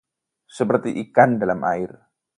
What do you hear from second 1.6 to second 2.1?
air